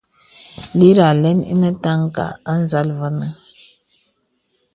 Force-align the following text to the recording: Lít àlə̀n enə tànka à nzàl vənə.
Lít 0.77 0.97
àlə̀n 1.09 1.39
enə 1.51 1.69
tànka 1.83 2.25
à 2.51 2.53
nzàl 2.61 2.89
vənə. 2.99 3.27